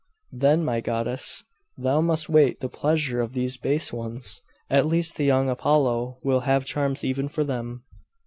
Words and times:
'Then, 0.31 0.65
my 0.65 0.81
goddess, 0.81 1.43
thou 1.77 2.01
must 2.01 2.27
wait 2.27 2.59
the 2.59 2.67
pleasure 2.67 3.21
of 3.21 3.33
these 3.33 3.55
base 3.57 3.93
ones! 3.93 4.41
At 4.67 4.87
least 4.87 5.15
the 5.15 5.25
young 5.25 5.47
Apollo 5.47 6.17
will 6.23 6.39
have 6.39 6.65
charms 6.65 7.03
even 7.03 7.27
for 7.29 7.43
them. 7.43 7.83